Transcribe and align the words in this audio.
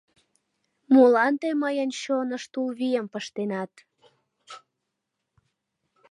Молан 0.93 1.33
тый 1.41 1.53
мыйын 1.61 1.89
чоныш 2.01 2.43
Тул 2.51 2.67
вийым 2.79 3.07
пыштенат? 3.13 3.73